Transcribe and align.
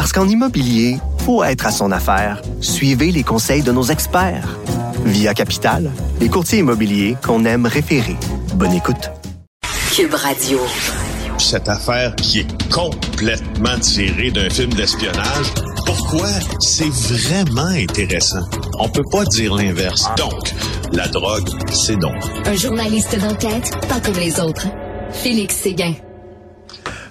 Parce 0.00 0.14
qu'en 0.14 0.26
immobilier, 0.26 0.96
faut 1.26 1.44
être 1.44 1.66
à 1.66 1.70
son 1.70 1.92
affaire. 1.92 2.40
Suivez 2.62 3.12
les 3.12 3.22
conseils 3.22 3.60
de 3.60 3.70
nos 3.70 3.82
experts. 3.82 4.48
Via 5.04 5.34
Capital, 5.34 5.90
les 6.18 6.30
courtiers 6.30 6.60
immobiliers 6.60 7.18
qu'on 7.22 7.44
aime 7.44 7.66
référer. 7.66 8.16
Bonne 8.54 8.72
écoute. 8.72 9.10
Cube 9.94 10.14
Radio. 10.14 10.58
Cette 11.36 11.68
affaire 11.68 12.16
qui 12.16 12.38
est 12.38 12.72
complètement 12.72 13.78
tirée 13.78 14.30
d'un 14.30 14.48
film 14.48 14.72
d'espionnage, 14.72 15.52
pourquoi 15.84 16.28
c'est 16.60 16.88
vraiment 16.88 17.66
intéressant? 17.66 18.48
On 18.78 18.88
peut 18.88 19.04
pas 19.12 19.26
dire 19.26 19.52
l'inverse. 19.54 20.08
Donc, 20.16 20.54
la 20.94 21.08
drogue, 21.08 21.50
c'est 21.70 21.96
donc. 21.96 22.16
Un 22.46 22.54
journaliste 22.54 23.18
d'enquête, 23.18 23.70
pas 23.86 24.00
comme 24.00 24.14
les 24.14 24.40
autres. 24.40 24.66
Félix 25.10 25.56
Séguin. 25.56 25.92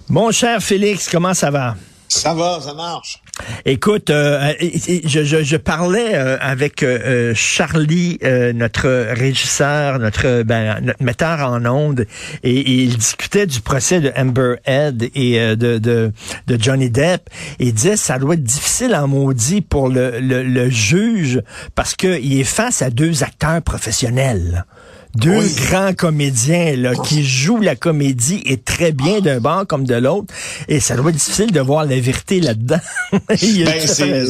Mon 0.09 0.31
cher 0.31 0.63
Félix, 0.63 1.07
comment 1.07 1.35
ça 1.35 1.51
va? 1.51 1.75
Ça 2.09 2.33
va, 2.33 2.59
ça 2.59 2.73
marche. 2.73 3.21
Écoute, 3.65 4.09
euh, 4.09 4.51
je, 4.59 5.23
je, 5.23 5.43
je, 5.43 5.57
parlais 5.57 6.15
euh, 6.15 6.37
avec 6.41 6.81
euh, 6.81 7.33
Charlie, 7.35 8.17
notre 8.55 8.89
régisseur, 9.13 9.99
notre, 9.99 10.41
ben, 10.41 10.79
notre 10.81 11.03
metteur 11.03 11.39
en 11.39 11.63
ondes, 11.67 12.07
et, 12.41 12.59
et, 12.59 12.83
il 12.83 12.97
discutait 12.97 13.45
du 13.45 13.61
procès 13.61 14.01
de 14.01 14.11
Amber 14.17 14.55
Head 14.65 15.11
et 15.13 15.55
de, 15.55 15.77
de, 15.77 16.11
de, 16.47 16.61
Johnny 16.61 16.89
Depp. 16.89 17.29
Et 17.59 17.67
il 17.67 17.73
disait 17.73 17.95
ça 17.95 18.17
doit 18.17 18.33
être 18.33 18.43
difficile 18.43 18.95
en 18.95 19.07
maudit 19.07 19.61
pour 19.61 19.87
le, 19.87 20.19
le, 20.19 20.41
le 20.41 20.69
juge 20.69 21.41
parce 21.75 21.95
qu'il 21.95 22.39
est 22.39 22.43
face 22.43 22.81
à 22.81 22.89
deux 22.89 23.23
acteurs 23.23 23.61
professionnels 23.61 24.65
deux 25.15 25.41
grands 25.67 25.93
comédiens 25.93 26.75
là, 26.75 26.93
qui 26.93 27.23
jouent 27.23 27.61
la 27.61 27.75
comédie 27.75 28.41
et 28.45 28.57
très 28.57 28.91
bien 28.91 29.21
d'un 29.21 29.39
bord 29.39 29.65
comme 29.67 29.85
de 29.85 29.95
l'autre. 29.95 30.33
Et 30.67 30.79
ça 30.79 30.95
doit 30.95 31.09
être 31.09 31.17
difficile 31.17 31.51
de 31.51 31.59
voir 31.59 31.85
la 31.85 31.99
vérité 31.99 32.39
là-dedans. 32.39 32.79
il, 33.41 33.65
ben, 33.65 34.27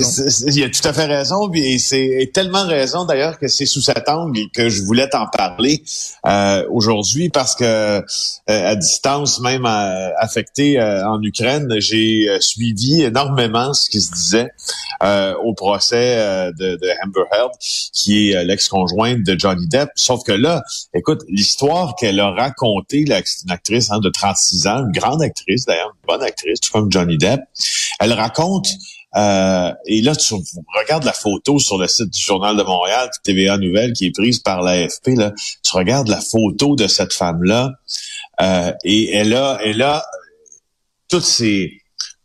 il 0.48 0.64
a 0.64 0.70
tout 0.70 0.88
à 0.88 0.94
fait 0.94 1.06
raison. 1.06 1.52
Et 1.54 1.78
c'est 1.78 2.32
tellement 2.34 2.66
raison 2.66 3.06
d'ailleurs 3.06 3.38
que 3.38 3.48
c'est 3.48 3.66
sous 3.66 3.82
cet 3.82 4.08
angle 4.08 4.40
que 4.54 4.70
je 4.70 4.82
voulais 4.84 5.10
t'en 5.10 5.28
parler 5.28 5.84
euh, 6.26 6.66
aujourd'hui 6.70 7.30
parce 7.30 7.56
que 7.56 7.64
euh, 7.64 8.02
à 8.48 8.76
distance, 8.76 9.40
même 9.42 9.66
euh, 9.66 10.10
affecté 10.18 10.80
euh, 10.80 11.08
en 11.08 11.22
Ukraine, 11.22 11.76
j'ai 11.80 12.28
suivi 12.40 13.04
énormément 13.04 13.74
ce 13.74 13.90
qui 13.90 14.02
se 14.02 14.12
disait 14.12 14.52
au 15.44 15.54
procès 15.54 16.18
de, 16.58 16.76
de 16.76 16.90
Amber 17.06 17.24
Heard, 17.32 17.52
qui 17.94 18.32
est 18.32 18.44
l'ex-conjointe 18.44 19.24
de 19.24 19.40
Johnny 19.40 19.66
Depp. 19.68 19.90
Sauf 19.96 20.24
que 20.26 20.34
là, 20.34 20.62
Écoute, 20.94 21.22
l'histoire 21.28 21.96
qu'elle 21.96 22.20
a 22.20 22.32
racontée, 22.32 23.06
là, 23.06 23.22
une 23.44 23.52
actrice 23.52 23.92
hein, 23.92 24.00
de 24.00 24.10
36 24.10 24.68
ans, 24.68 24.80
une 24.86 24.92
grande 24.92 25.22
actrice 25.22 25.66
d'ailleurs, 25.66 25.94
une 25.96 26.08
bonne 26.08 26.24
actrice, 26.24 26.60
tout 26.60 26.72
comme 26.72 26.92
Johnny 26.92 27.18
Depp, 27.18 27.42
elle 28.00 28.14
raconte 28.14 28.68
euh, 29.16 29.74
et 29.88 30.02
là, 30.02 30.16
tu 30.16 30.36
regardes 30.78 31.04
la 31.04 31.14
photo 31.14 31.58
sur 31.58 31.78
le 31.78 31.88
site 31.88 32.12
du 32.12 32.22
Journal 32.22 32.56
de 32.56 32.64
Montréal, 32.64 33.10
TVA 33.24 33.58
Nouvelle, 33.58 33.94
qui 33.94 34.06
est 34.08 34.12
prise 34.12 34.40
par 34.40 34.62
l'AFP. 34.62 35.10
Là, 35.18 35.34
tu 35.64 35.76
regardes 35.76 36.08
la 36.10 36.22
photo 36.22 36.76
de 36.76 36.88
cette 36.88 37.14
femme-là, 37.14 37.72
euh, 38.42 38.72
et 38.84 39.14
elle 39.14 39.34
a, 39.34 39.60
elle 39.64 39.82
a 39.82 40.06
toutes 41.08 41.26
ces 41.26 41.74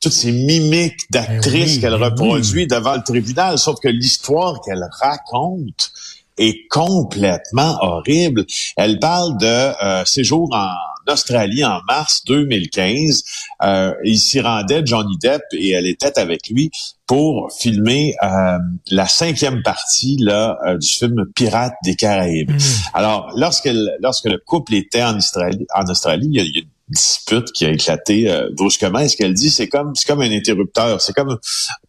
toutes 0.01 0.13
ces 0.13 0.33
mimiques 0.33 1.01
d'actrice 1.11 1.77
ben 1.77 1.81
qu'elle 1.81 1.99
ben 1.99 2.11
reproduit 2.11 2.67
devant 2.67 2.95
le 2.95 3.03
tribunal. 3.03 3.59
Sauf 3.59 3.81
que 3.81 3.89
l'histoire 3.89 4.61
qu'elle 4.61 4.85
raconte, 5.01 5.93
est 6.39 6.67
complètement 6.69 7.77
horrible. 7.81 8.45
Elle 8.77 8.99
parle 8.99 9.37
de 9.39 9.47
euh, 9.47 10.05
séjour 10.05 10.49
en 10.53 10.69
Australie 11.11 11.65
en 11.65 11.81
mars 11.87 12.23
2015. 12.27 13.25
Euh, 13.63 13.95
il 14.05 14.19
s'y 14.19 14.41
rendait 14.41 14.83
Johnny 14.85 15.17
Depp 15.23 15.43
et 15.53 15.71
elle 15.71 15.87
était 15.87 16.19
avec 16.19 16.49
lui 16.49 16.71
pour 17.07 17.51
filmer 17.53 18.15
euh, 18.23 18.59
la 18.91 19.07
cinquième 19.07 19.63
partie 19.63 20.17
là 20.19 20.59
euh, 20.67 20.79
du 20.79 20.89
film 20.89 21.27
Pirates 21.35 21.75
des 21.85 21.95
Caraïbes. 21.95 22.51
Mm. 22.51 22.59
Alors, 22.95 23.31
lorsque 23.37 23.69
lorsque 24.01 24.27
le 24.27 24.39
couple 24.39 24.75
était 24.75 25.03
en 25.03 25.17
Australie, 25.17 25.67
en 25.75 25.85
Australie, 25.85 26.29
il 26.31 26.37
y 26.37 26.41
a, 26.41 26.45
il 26.45 26.57
y 26.57 26.61
a 26.61 26.63
dispute 26.89 27.51
qui 27.53 27.65
a 27.65 27.71
éclaté 27.71 28.31
euh, 28.31 28.49
brusquement. 28.53 29.07
Ce 29.09 29.17
qu'elle 29.17 29.35
dit, 29.35 29.51
c'est 29.51 29.69
comme 29.69 29.95
c'est 29.95 30.07
comme 30.07 30.21
un 30.21 30.31
interrupteur. 30.31 31.01
C'est 31.01 31.15
comme 31.15 31.39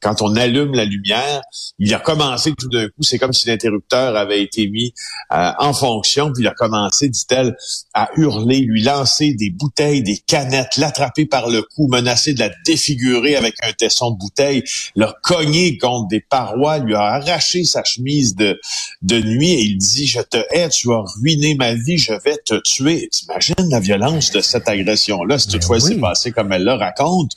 quand 0.01 0.21
on 0.21 0.35
allume 0.35 0.73
la 0.73 0.85
lumière, 0.85 1.41
il 1.79 1.93
a 1.93 1.99
commencé 1.99 2.53
tout 2.57 2.69
d'un 2.69 2.87
coup. 2.87 3.03
C'est 3.03 3.17
comme 3.17 3.33
si 3.33 3.47
l'interrupteur 3.47 4.15
avait 4.15 4.41
été 4.41 4.69
mis 4.69 4.93
euh, 5.33 5.51
en 5.59 5.73
fonction, 5.73 6.31
puis 6.31 6.43
il 6.43 6.47
a 6.47 6.53
commencé, 6.53 7.09
dit-elle, 7.09 7.55
à 7.93 8.09
hurler, 8.15 8.59
lui 8.59 8.81
lancer 8.81 9.33
des 9.33 9.49
bouteilles, 9.49 10.01
des 10.01 10.17
canettes, 10.25 10.77
l'attraper 10.77 11.25
par 11.25 11.49
le 11.49 11.61
cou, 11.61 11.87
menacer 11.87 12.33
de 12.33 12.39
la 12.39 12.51
défigurer 12.65 13.35
avec 13.35 13.55
un 13.63 13.73
tesson 13.73 14.11
de 14.11 14.17
bouteille, 14.17 14.63
le 14.95 15.07
cogner 15.23 15.77
contre 15.77 16.07
des 16.07 16.21
parois, 16.21 16.77
lui 16.79 16.95
a 16.95 17.01
arraché 17.01 17.63
sa 17.63 17.83
chemise 17.83 18.35
de 18.35 18.59
de 19.01 19.19
nuit 19.19 19.51
et 19.51 19.61
il 19.61 19.77
dit 19.77 20.07
je 20.07 20.21
te 20.21 20.37
hais, 20.51 20.69
tu 20.69 20.91
as 20.91 21.03
ruiné 21.17 21.55
ma 21.55 21.73
vie, 21.73 21.97
je 21.97 22.13
vais 22.13 22.37
te 22.45 22.55
tuer. 22.61 23.09
T'imagines 23.11 23.69
la 23.69 23.79
violence 23.79 24.31
de 24.31 24.39
cette 24.39 24.67
agression 24.69 24.85
là 25.25 25.37
si 25.37 25.47
ben 25.47 25.53
toutefois 25.53 25.79
c'est 25.79 25.95
passé 25.99 26.31
comme 26.31 26.51
elle 26.51 26.63
le 26.63 26.73
raconte. 26.73 27.31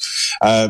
Euh, 0.45 0.69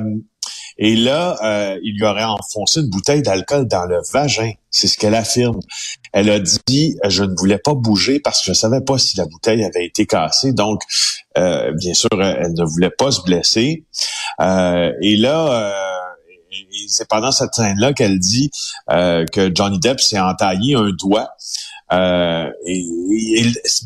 et 0.80 0.94
là, 0.94 1.36
euh, 1.42 1.78
il 1.82 1.96
lui 1.96 2.04
aurait 2.04 2.24
enfoncé 2.24 2.80
une 2.80 2.88
bouteille 2.88 3.22
d'alcool 3.22 3.66
dans 3.66 3.84
le 3.84 4.00
vagin. 4.12 4.52
C'est 4.70 4.86
ce 4.86 4.96
qu'elle 4.96 5.16
affirme. 5.16 5.58
Elle 6.12 6.30
a 6.30 6.38
dit 6.38 6.96
je 7.08 7.24
ne 7.24 7.34
voulais 7.36 7.58
pas 7.58 7.74
bouger 7.74 8.20
parce 8.20 8.40
que 8.40 8.46
je 8.46 8.52
savais 8.52 8.80
pas 8.80 8.96
si 8.96 9.16
la 9.16 9.26
bouteille 9.26 9.64
avait 9.64 9.84
été 9.84 10.06
cassée. 10.06 10.52
Donc, 10.52 10.82
euh, 11.36 11.72
bien 11.72 11.94
sûr, 11.94 12.08
elle 12.12 12.54
ne 12.54 12.64
voulait 12.64 12.90
pas 12.96 13.10
se 13.10 13.22
blesser. 13.22 13.84
et 14.40 15.16
là, 15.16 15.74
c'est 16.86 17.08
pendant 17.08 17.32
cette 17.32 17.54
scène-là 17.54 17.92
qu'elle 17.92 18.20
dit 18.20 18.50
que 18.88 19.50
Johnny 19.52 19.80
Depp 19.80 20.00
s'est 20.00 20.20
entaillé 20.20 20.76
un 20.76 20.90
doigt 20.90 21.30
euh, 21.90 22.50
et, 22.66 22.84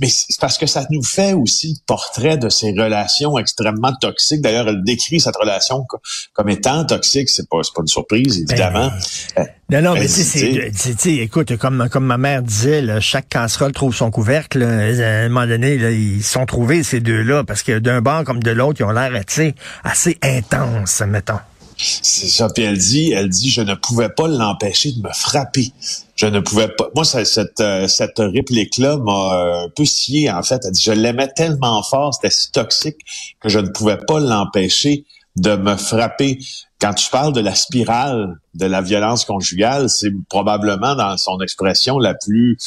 mais 0.01 0.09
c'est 0.09 0.41
parce 0.41 0.59
que 0.59 0.67
ça 0.67 0.85
nous 0.91 1.03
fait 1.03 1.35
aussi 1.35 1.79
le 1.79 1.87
portrait 1.87 2.37
de 2.37 2.49
ces 2.49 2.73
relations 2.73 3.39
extrêmement 3.39 3.93
toxiques. 4.01 4.41
D'ailleurs, 4.41 4.69
elle 4.69 4.83
décrit 4.83 5.21
cette 5.21 5.37
relation 5.37 5.85
comme 6.33 6.49
étant 6.49 6.85
toxique. 6.85 7.29
C'est 7.29 7.49
pas, 7.49 7.59
pas 7.59 7.83
une 7.83 7.87
surprise, 7.87 8.45
évidemment. 8.49 8.91
Ben, 9.37 9.43
euh, 9.43 9.81
non, 9.81 9.83
non, 9.83 9.95
mais 9.95 10.07
tu 10.07 11.11
écoute, 11.21 11.57
comme, 11.57 11.89
comme 11.91 12.05
ma 12.05 12.19
mère 12.19 12.43
disait, 12.43 13.01
chaque 13.01 13.29
casserole 13.29 13.73
trouve 13.73 13.95
son 13.95 14.11
couvercle. 14.11 14.63
à 14.63 14.67
un 14.67 15.29
moment 15.29 15.47
donné, 15.47 15.79
là, 15.79 15.91
ils 15.91 16.23
sont 16.23 16.45
trouvés, 16.45 16.83
ces 16.83 17.01
deux-là, 17.01 17.45
parce 17.45 17.63
que 17.63 17.79
d'un 17.79 18.03
bord 18.03 18.25
comme 18.25 18.43
de 18.43 18.51
l'autre, 18.51 18.81
ils 18.81 18.85
ont 18.85 18.91
l'air 18.91 19.13
assez 19.85 20.19
intenses, 20.23 21.03
mettons. 21.07 21.39
C'est 21.83 22.29
ça. 22.29 22.49
Elle 22.57 22.79
dit, 22.79 23.13
elle 23.13 23.29
dit, 23.29 23.51
je 23.51 23.61
ne 23.61 23.75
pouvais 23.75 24.09
pas 24.09 24.29
l'empêcher 24.29 24.93
de 24.93 25.03
me 25.03 25.13
frapper. 25.13 25.73
Je 26.15 26.27
ne 26.27 26.41
pouvais 26.41 26.69
pas. 26.69 26.89
Moi, 26.95 27.05
cette, 27.05 27.61
euh, 27.61 27.89
cette 27.89 28.19
réplique-là 28.19 28.99
m'a 28.99 29.35
euh, 29.35 29.65
un 29.65 29.69
peu 29.69 29.85
scié, 29.85 30.31
en 30.31 30.43
fait. 30.43 30.61
Elle 30.65 30.73
dit, 30.73 30.83
je 30.85 30.93
l'aimais 30.93 31.29
tellement 31.35 31.83
fort, 31.83 32.15
c'était 32.15 32.31
si 32.31 32.53
toxique 32.53 32.99
que 33.41 33.49
je 33.49 33.59
ne 33.59 33.69
pouvais 33.69 33.99
pas 33.99 34.21
l'empêcher 34.21 35.05
de 35.37 35.57
me 35.57 35.77
frapper. 35.77 36.39
Quand 36.83 36.95
tu 36.95 37.09
parles 37.11 37.33
de 37.33 37.41
la 37.41 37.55
spirale 37.55 38.39
de 38.55 38.67
la 38.67 38.83
violence 38.83 39.25
conjugale, 39.25 39.89
c'est 39.89 40.13
probablement 40.29 40.95
dans 40.95 41.17
son 41.17 41.39
expression 41.41 41.99
la 41.99 42.15
plus 42.15 42.59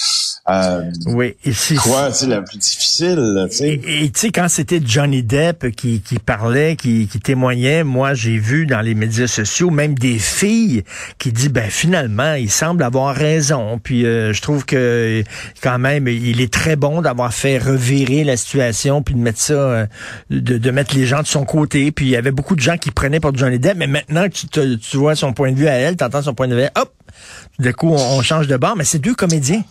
euh, 0.47 0.91
oui, 1.07 1.35
c'est 1.53 1.75
quoi, 1.75 2.11
tu 2.11 2.27
la 2.27 2.43
plus 2.43 2.59
difficile. 2.59 3.47
Et 3.59 4.11
tu 4.11 4.19
sais 4.19 4.31
quand 4.31 4.47
c'était 4.47 4.79
Johnny 4.83 5.23
Depp 5.23 5.71
qui, 5.71 6.01
qui 6.01 6.19
parlait, 6.19 6.75
qui, 6.75 7.07
qui 7.07 7.19
témoignait, 7.19 7.83
moi 7.83 8.13
j'ai 8.13 8.37
vu 8.37 8.67
dans 8.67 8.81
les 8.81 8.93
médias 8.93 9.25
sociaux 9.25 9.71
même 9.71 9.95
des 9.95 10.19
filles 10.19 10.83
qui 11.17 11.31
disent 11.31 11.49
ben 11.49 11.67
finalement 11.71 12.35
il 12.35 12.51
semble 12.51 12.83
avoir 12.83 13.15
raison. 13.15 13.79
Puis 13.83 14.05
euh, 14.05 14.33
je 14.33 14.41
trouve 14.43 14.65
que 14.65 15.23
quand 15.63 15.79
même 15.79 16.07
il 16.07 16.39
est 16.39 16.53
très 16.53 16.75
bon 16.75 17.01
d'avoir 17.01 17.33
fait 17.33 17.57
revirer 17.57 18.23
la 18.23 18.37
situation 18.37 19.01
puis 19.01 19.15
de 19.15 19.19
mettre 19.19 19.41
ça, 19.41 19.53
euh, 19.53 19.85
de, 20.29 20.59
de 20.59 20.71
mettre 20.71 20.95
les 20.95 21.07
gens 21.07 21.23
de 21.23 21.27
son 21.27 21.43
côté. 21.43 21.91
Puis 21.91 22.05
il 22.05 22.11
y 22.11 22.17
avait 22.17 22.29
beaucoup 22.29 22.55
de 22.55 22.61
gens 22.61 22.77
qui 22.77 22.91
prenaient 22.91 23.19
pour 23.19 23.35
Johnny 23.35 23.57
Depp, 23.57 23.77
mais 23.77 24.04
maintenant 24.09 24.29
que 24.29 24.75
tu, 24.75 24.97
vois 24.97 25.15
son 25.15 25.33
point 25.33 25.51
de 25.51 25.57
vue 25.57 25.67
à 25.67 25.73
elle, 25.73 25.97
tu 25.97 26.03
entends 26.03 26.21
son 26.21 26.33
point 26.33 26.47
de 26.47 26.55
vue, 26.55 26.67
hop, 26.75 26.93
du 27.59 27.73
coup, 27.73 27.89
on, 27.89 28.21
change 28.21 28.47
de 28.47 28.57
bord, 28.57 28.75
mais 28.75 28.83
c'est 28.83 28.99
deux 28.99 29.15
comédiens. 29.15 29.63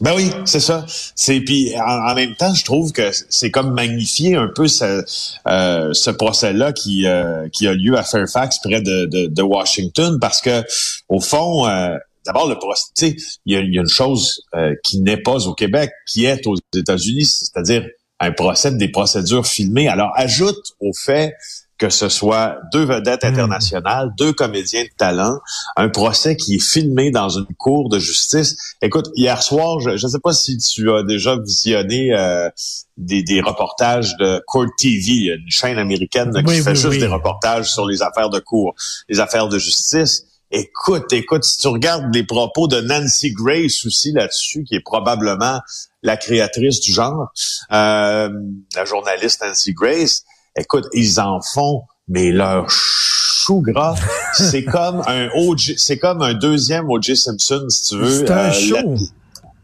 Ben 0.00 0.14
oui, 0.16 0.30
c'est 0.46 0.60
ça. 0.60 0.84
C'est 1.14 1.40
puis 1.40 1.72
en, 1.78 2.14
même 2.14 2.34
temps, 2.34 2.52
je 2.54 2.64
trouve 2.64 2.90
que 2.90 3.10
c'est 3.28 3.52
comme 3.52 3.72
magnifier 3.72 4.34
un 4.34 4.48
peu 4.52 4.66
ce, 4.66 5.04
euh, 5.46 6.12
procès-là 6.18 6.72
qui 6.72 7.06
euh, 7.06 7.48
qui 7.52 7.68
a 7.68 7.74
lieu 7.74 7.96
à 7.96 8.02
Fairfax 8.02 8.58
près 8.64 8.82
de, 8.82 9.42
Washington 9.42 10.18
parce 10.20 10.40
que 10.40 10.62
au 11.08 11.20
fond. 11.20 11.66
Euh, 11.66 11.96
D'abord, 12.24 12.48
le 12.48 12.54
procès, 12.54 13.16
il 13.46 13.52
y 13.52 13.56
a, 13.56 13.62
y 13.62 13.78
a 13.78 13.80
une 13.80 13.88
chose 13.88 14.46
qui 14.84 15.00
n'est 15.00 15.16
pas 15.16 15.48
au 15.48 15.54
Québec, 15.54 15.90
qui 16.06 16.24
est 16.24 16.46
aux 16.46 16.54
États-Unis, 16.72 17.24
c'est-à-dire 17.24 17.84
un 18.22 18.30
procès 18.30 18.70
des 18.70 18.88
procédures 18.88 19.46
filmées. 19.46 19.88
Alors, 19.88 20.12
ajoute 20.14 20.74
au 20.80 20.92
fait 20.92 21.34
que 21.82 21.90
ce 21.90 22.08
soit 22.08 22.58
deux 22.72 22.84
vedettes 22.84 23.24
hmm. 23.24 23.32
internationales, 23.32 24.12
deux 24.16 24.32
comédiens 24.32 24.84
de 24.84 24.96
talent, 24.96 25.40
un 25.76 25.88
procès 25.88 26.36
qui 26.36 26.54
est 26.54 26.62
filmé 26.62 27.10
dans 27.10 27.28
une 27.28 27.52
cour 27.58 27.88
de 27.88 27.98
justice. 27.98 28.56
Écoute, 28.82 29.08
hier 29.16 29.42
soir, 29.42 29.80
je 29.80 29.90
ne 29.90 29.96
sais 29.96 30.20
pas 30.22 30.32
si 30.32 30.56
tu 30.58 30.92
as 30.92 31.02
déjà 31.02 31.36
visionné 31.36 32.14
euh, 32.14 32.48
des, 32.96 33.24
des, 33.24 33.40
reportages 33.40 34.16
de 34.18 34.40
Court 34.46 34.68
TV, 34.78 35.34
une 35.34 35.50
chaîne 35.50 35.76
américaine 35.76 36.32
qui 36.46 36.62
fait 36.62 36.76
juste 36.76 37.00
des 37.00 37.08
reportages 37.08 37.72
sur 37.72 37.84
les 37.88 38.00
affaires 38.00 38.30
de 38.30 38.38
cour, 38.38 38.76
les 39.08 39.18
affaires 39.18 39.48
de 39.48 39.58
justice. 39.58 40.24
Écoute, 40.52 41.12
écoute, 41.12 41.42
si 41.42 41.58
tu 41.58 41.66
regardes 41.66 42.14
les 42.14 42.22
propos 42.22 42.68
de 42.68 42.80
Nancy 42.80 43.32
Grace 43.32 43.84
aussi 43.86 44.12
là-dessus, 44.12 44.62
qui 44.62 44.76
est 44.76 44.84
probablement 44.84 45.58
la 46.04 46.16
créatrice 46.16 46.78
du 46.78 46.92
genre, 46.92 47.32
euh, 47.72 48.28
la 48.76 48.84
journaliste 48.84 49.42
Nancy 49.42 49.72
Grace, 49.72 50.22
écoute, 50.56 50.86
ils 50.92 51.20
en 51.20 51.40
font, 51.40 51.82
mais 52.08 52.30
leur 52.30 52.68
chou 52.70 53.60
gras, 53.60 53.96
c'est 54.34 54.64
comme 54.64 55.02
un 55.06 55.28
OJ, 55.34 55.74
c'est 55.76 55.98
comme 55.98 56.22
un 56.22 56.34
deuxième 56.34 56.88
O.J. 56.88 57.16
Simpson, 57.16 57.66
si 57.68 57.90
tu 57.90 57.98
veux. 57.98 58.10
C'est 58.10 58.30
un 58.30 58.50
euh, 58.50 58.52
show. 58.52 58.96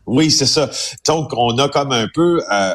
Oui, 0.07 0.31
c'est 0.31 0.47
ça. 0.47 0.71
Donc, 1.07 1.33
on 1.37 1.57
a 1.59 1.69
comme 1.69 1.93
un 1.93 2.09
peu 2.13 2.41
euh, 2.51 2.73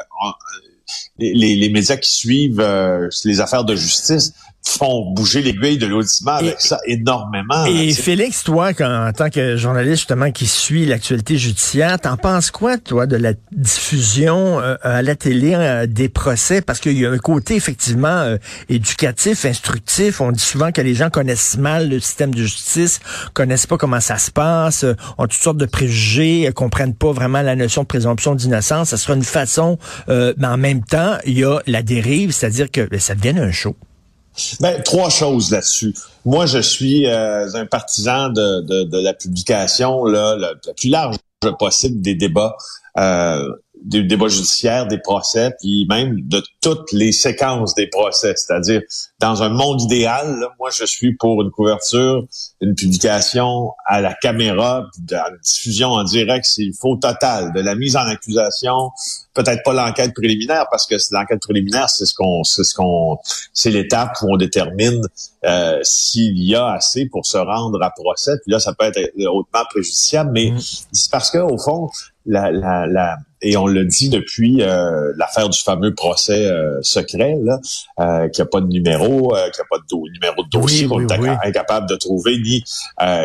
les, 1.18 1.56
les, 1.56 1.70
médias 1.70 1.98
qui 1.98 2.12
suivent 2.12 2.60
euh, 2.60 3.10
les 3.26 3.40
affaires 3.40 3.64
de 3.64 3.76
justice 3.76 4.34
font 4.66 5.12
bouger 5.12 5.42
l'aiguille 5.42 5.78
de 5.78 5.88
l'audiment 5.88 6.34
avec 6.34 6.60
ça 6.62 6.80
énormément. 6.86 7.66
Et 7.66 7.92
Félix, 7.92 8.44
toi, 8.44 8.72
en 8.80 9.12
tant 9.12 9.30
que 9.30 9.58
journaliste 9.58 9.98
justement 9.98 10.32
qui 10.32 10.48
suit 10.48 10.86
l'actualité 10.86 11.38
judiciaire, 11.38 12.00
t'en 12.00 12.18
penses 12.18 12.50
quoi, 12.50 12.78
toi, 12.78 13.06
de 13.06 13.18
la 13.18 13.34
diffusion 13.52 14.60
euh, 14.60 14.76
à 14.82 15.02
la 15.02 15.16
télé 15.16 15.54
euh, 15.54 15.86
des 15.86 16.10
procès? 16.10 16.62
Parce 16.62 16.80
qu'il 16.80 16.98
y 16.98 17.06
a 17.06 17.12
un 17.12 17.18
côté 17.18 17.56
effectivement 17.56 18.08
euh, 18.08 18.38
éducatif, 18.70 19.46
instructif. 19.46 20.22
On 20.22 20.32
dit 20.32 20.44
souvent 20.44 20.72
que 20.72 20.82
les 20.82 20.96
gens 20.96 21.10
connaissent 21.10 21.58
mal 21.58 21.90
le 21.90 22.00
système 22.00 22.34
de 22.34 22.44
justice, 22.44 23.02
connaissent 23.34 23.68
pas 23.68 23.78
comment 23.78 24.00
ça 24.00 24.18
se 24.18 24.32
passe, 24.32 24.86
ont 25.18 25.24
toutes 25.24 25.34
sortes 25.34 25.58
de 25.58 25.66
préjugés, 25.66 26.50
comprennent 26.56 26.96
pas 26.96 27.12
vraiment 27.12 27.42
la 27.42 27.56
notion 27.56 27.84
de 27.84 27.88
présomption 27.88 28.36
d'innocence. 28.36 28.90
Ça 28.90 28.98
sera 28.98 29.16
une 29.16 29.24
façon, 29.24 29.78
mais 30.08 30.48
en 30.48 30.58
même 30.58 30.84
temps, 30.84 31.18
il 31.26 31.38
y 31.38 31.44
a 31.44 31.60
la 31.68 31.82
dérive, 31.82 32.32
c'est-à-dire 32.32 32.72
que 32.72 32.82
ben, 32.88 33.00
ça 33.00 33.16
devient 33.16 33.40
un 33.40 33.52
show. 33.52 33.76
Ben, 34.60 34.82
trois 34.82 35.10
choses 35.10 35.52
là-dessus. 35.52 35.94
Moi, 36.26 36.46
je 36.46 36.60
suis 36.60 37.08
euh, 37.08 37.48
un 37.54 37.66
partisan 37.66 38.30
de, 38.30 38.62
de, 38.62 39.00
la 39.00 39.14
publication 39.14 40.06
là, 40.06 40.36
la, 40.36 40.54
plus 40.76 40.90
large 40.90 41.18
possible 41.60 42.02
des 42.02 42.16
débats. 42.16 42.56
Euh, 42.98 43.50
des 43.84 44.04
débats 44.04 44.30
judiciaires, 44.30 44.88
des 44.88 44.98
procès, 44.98 45.52
puis 45.60 45.86
même 45.90 46.22
de 46.22 46.42
toutes 46.62 46.92
les 46.94 47.12
séquences 47.12 47.76
des 47.76 47.88
procès. 47.88 48.34
C'est-à-dire, 48.36 48.82
dans 49.20 49.44
un 49.44 49.50
monde 49.50 49.82
idéal, 49.82 50.48
moi, 50.58 50.70
je 50.72 50.86
suis 50.86 51.16
pour 51.16 51.42
une 51.42 51.52
couverture, 51.52 52.26
une 52.62 52.76
publication 52.76 53.72
à 53.86 54.00
la 54.00 54.14
caméra, 54.14 54.86
de 55.00 55.16
la 55.16 55.32
diffusion 55.44 55.90
en 55.90 56.04
direct, 56.04 56.46
s'il 56.46 56.74
faut, 56.74 56.96
total, 56.96 57.52
de 57.54 57.60
la 57.60 57.76
mise 57.76 57.98
en 57.98 58.08
accusation, 58.08 58.92
peut-être 59.34 59.64
pas 59.64 59.74
l'enquête 59.74 60.14
préliminaire, 60.14 60.66
parce 60.72 60.88
que 60.88 60.96
l'enquête 61.12 61.42
préliminaire, 61.42 61.90
c'est 61.90 62.06
ce 62.06 62.14
qu'on, 62.14 62.44
c'est 62.44 62.64
ce 62.64 62.74
qu'on, 62.74 63.18
c'est 63.52 63.72
l'étape 63.72 64.18
où 64.22 64.34
on 64.34 64.38
détermine 64.38 65.02
euh, 65.46 65.80
s'il 65.84 66.42
y 66.42 66.56
a 66.56 66.72
assez 66.72 67.08
pour 67.08 67.26
se 67.26 67.38
rendre 67.38 67.82
à 67.84 67.90
procès. 67.90 68.34
Puis 68.44 68.52
là, 68.52 68.60
ça 68.60 68.74
peut 68.74 68.86
être 68.86 69.00
hautement 69.28 69.64
préjudiciable, 69.70 70.32
mais 70.32 70.52
mmh. 70.52 70.60
c'est 70.94 71.12
parce 71.12 71.30
que 71.32 71.40
au 71.40 71.58
fond, 71.58 71.90
la, 72.26 72.52
la, 72.52 72.88
la 72.88 73.18
et 73.44 73.58
on 73.58 73.68
le 73.68 73.86
dit 73.86 74.10
depuis 74.10 74.62
euh, 74.62 75.12
l'affaire 75.18 75.50
du 75.50 75.60
fameux 75.60 75.94
procès 75.94 76.48
euh, 76.48 76.82
secret, 76.82 77.36
là, 77.44 77.60
euh, 78.00 78.30
qui 78.30 78.42
a 78.42 78.46
pas 78.46 78.62
de 78.62 78.68
numéro, 78.68 79.36
euh, 79.36 79.50
qui 79.50 79.62
a 79.62 79.66
pas 79.70 79.78
de 79.78 80.12
numéro 80.12 80.44
de 80.44 80.50
dossier, 80.50 80.88
qu'on 80.88 81.02
est 81.02 81.46
incapable 81.46 81.88
de 81.90 81.96
trouver, 81.96 82.38
ni 82.38 82.64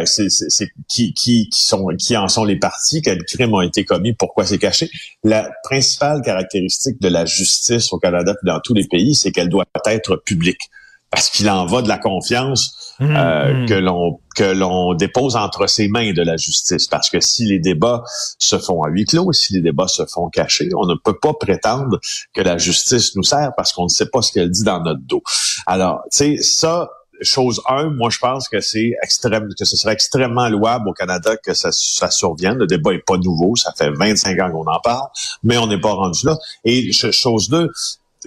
c'est, 0.05 0.29
c'est, 0.29 0.69
qui, 0.89 1.15
qui, 1.15 1.49
qui, 1.49 1.63
sont, 1.63 1.87
qui 1.97 2.17
en 2.17 2.29
sont 2.29 2.45
les 2.45 2.57
parties, 2.57 3.01
quels 3.01 3.25
crimes 3.25 3.55
ont 3.55 3.61
été 3.61 3.85
commis, 3.85 4.13
pourquoi 4.13 4.45
c'est 4.45 4.59
caché. 4.59 4.91
La 5.23 5.51
principale 5.63 6.21
caractéristique 6.23 7.01
de 7.01 7.09
la 7.09 7.25
justice 7.25 7.93
au 7.93 7.99
Canada 7.99 8.33
et 8.33 8.47
dans 8.47 8.61
tous 8.61 8.75
les 8.75 8.87
pays, 8.87 9.15
c'est 9.15 9.31
qu'elle 9.31 9.49
doit 9.49 9.65
être 9.87 10.17
publique 10.17 10.71
parce 11.11 11.31
qu'il 11.31 11.49
en 11.49 11.67
va 11.67 11.83
de 11.83 11.89
la 11.89 11.99
confiance 11.99 12.95
mmh, 13.01 13.17
euh, 13.17 13.55
mmh. 13.55 13.67
que 13.67 13.75
l'on 13.75 14.21
que 14.37 14.45
l'on 14.45 14.95
dépose 14.95 15.37
entre 15.37 15.67
ses 15.67 15.89
mains 15.89 16.13
de 16.13 16.23
la 16.23 16.37
justice. 16.37 16.87
Parce 16.87 17.11
que 17.11 17.21
si 17.21 17.45
les 17.45 17.59
débats 17.59 18.05
se 18.39 18.59
font 18.59 18.83
à 18.83 18.89
huis 18.89 19.05
clos, 19.05 19.33
si 19.33 19.55
les 19.55 19.61
débats 19.61 19.89
se 19.89 20.05
font 20.07 20.29
cachés, 20.29 20.69
on 20.77 20.87
ne 20.87 20.95
peut 20.95 21.19
pas 21.19 21.33
prétendre 21.35 21.99
que 22.35 22.41
la 22.41 22.57
justice 22.57 23.17
nous 23.17 23.25
sert 23.25 23.53
parce 23.57 23.73
qu'on 23.73 23.85
ne 23.85 23.89
sait 23.89 24.09
pas 24.09 24.23
ce 24.23 24.33
qu'elle 24.33 24.51
dit 24.51 24.63
dans 24.63 24.81
notre 24.81 25.03
dos. 25.03 25.23
Alors, 25.67 26.03
tu 26.13 26.37
sais, 26.37 26.43
ça, 26.43 26.89
chose 27.23 27.61
un, 27.69 27.91
moi 27.91 28.11
je 28.11 28.19
pense 28.19 28.49
que 28.49 28.61
c'est 28.61 28.93
extrême, 29.03 29.49
que 29.59 29.65
ce 29.65 29.77
serait 29.77 29.95
extrêmement 29.95 30.49
louable 30.49 30.89
au 30.89 30.93
Canada 30.93 31.37
que 31.37 31.55
ça, 31.55 31.71
ça 31.73 32.11
survienne. 32.11 32.59
Le 32.59 32.67
débat 32.67 32.93
est 32.93 33.05
pas 33.05 33.17
nouveau, 33.17 33.57
ça 33.57 33.73
fait 33.77 33.91
25 33.91 34.39
ans 34.41 34.51
qu'on 34.53 34.71
en 34.71 34.81
parle, 34.81 35.09
mais 35.43 35.59
on 35.59 35.67
n'est 35.67 35.81
pas 35.81 35.93
rendu 35.93 36.27
là. 36.27 36.37
Et 36.65 36.93
chose 36.93 37.49
deux, 37.49 37.69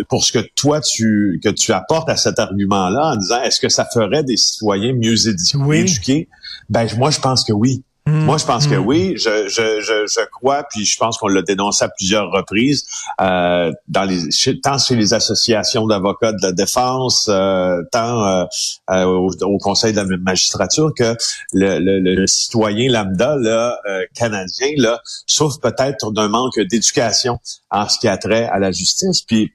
pour 0.10 0.24
ce 0.24 0.32
que 0.32 0.46
toi 0.56 0.82
tu 0.82 1.40
que 1.44 1.50
tu 1.50 1.74
apportes 1.74 2.10
à 2.10 2.16
cet 2.16 2.40
argument-là 2.40 3.14
en 3.14 3.16
disant 3.16 3.42
est-ce 3.42 3.60
que 3.60 3.70
ça 3.70 3.86
ferait 3.86 4.24
des 4.24 4.38
citoyens 4.38 4.94
mieux 4.94 5.28
éduqués? 5.28 6.30
Ben 6.70 6.88
moi 6.98 7.12
je 7.12 7.20
pense 7.20 7.44
que 7.44 7.54
oui. 7.54 7.84
Mm. 8.08 8.26
Moi, 8.26 8.38
je 8.38 8.46
pense 8.46 8.68
que 8.68 8.76
mm. 8.76 8.86
oui. 8.86 9.14
Je, 9.16 9.48
je, 9.48 9.82
je, 9.82 10.08
je, 10.08 10.26
crois, 10.32 10.64
puis 10.64 10.86
je 10.86 10.98
pense 10.98 11.18
qu'on 11.18 11.28
l'a 11.28 11.42
dénoncé 11.42 11.86
à 11.86 11.90
plusieurs 11.90 12.32
reprises, 12.32 12.86
euh, 13.20 13.72
dans 13.88 14.04
les, 14.04 14.30
tant 14.62 14.78
chez 14.78 14.96
les 14.96 15.14
associations 15.14 15.86
d'avocats 15.86 16.34
de 16.34 16.42
la 16.42 16.52
défense, 16.52 17.28
euh, 17.30 17.82
tant 17.92 18.26
euh, 18.26 18.46
euh 18.90 19.06
au, 19.06 19.58
Conseil 19.60 19.94
de 19.94 20.02
la 20.02 20.18
magistrature, 20.18 20.92
que 20.98 21.16
le, 21.54 21.78
le, 21.80 22.00
le 22.00 22.28
citoyen 22.28 22.92
lambda 22.92 23.36
là, 23.36 23.78
euh, 23.88 24.06
canadien 24.16 24.70
là, 24.78 25.00
souffre 25.28 25.60
peut-être 25.60 26.12
d'un 26.12 26.28
manque 26.28 26.60
d'éducation 26.60 27.38
en 27.70 27.88
ce 27.88 28.00
qui 28.00 28.08
a 28.08 28.18
trait 28.18 28.50
à 28.52 28.60
la 28.60 28.72
justice. 28.72 29.22
Puis, 29.22 29.52